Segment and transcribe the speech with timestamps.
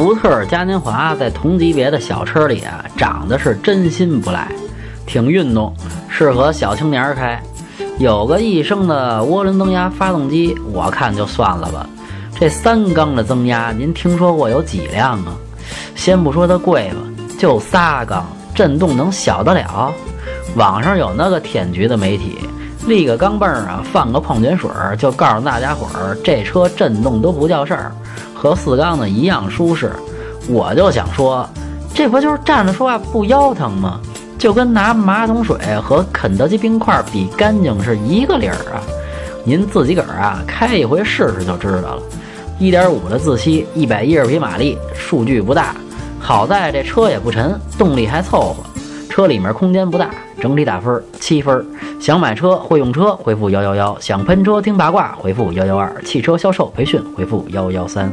[0.00, 4.50] 福特嘉年华在同级别的小车里啊，长得是真心不赖，
[5.04, 5.74] 挺运动，
[6.08, 7.38] 适合小青年开。
[7.98, 11.86] 有个一升的涡轮增压发动机，我看就算了吧。
[12.34, 15.36] 这三缸的增压，您听说过有几辆啊？
[15.94, 16.96] 先不说它贵吧，
[17.38, 19.92] 就仨缸，震动能小得了？
[20.56, 22.38] 网上有那个天局的媒体，
[22.86, 27.92] 立个钢镚儿啊，放个矿泉水儿，就告诉大家伙儿，这车震动都不叫事儿，
[28.40, 29.92] 和四缸的一样舒适。
[30.48, 31.46] 我就想说，
[31.92, 34.00] 这不就是站着说话不腰疼吗？
[34.38, 38.80] 就跟拿马桶水和肯德基冰块比干净是一个理儿啊！
[39.44, 42.02] 您自己个儿啊，开一回试试就知道了。
[42.58, 45.74] 一点五的自吸，一百一十匹马力，数据不大。
[46.18, 48.64] 好在这车也不沉，动力还凑合。
[49.10, 50.08] 车里面空间不大，
[50.40, 51.66] 整体打分七分。
[52.00, 58.10] 想买车会用车，回复幺幺幺；想喷车听八卦，回复幺幺二；汽车销售培训，回复幺幺三。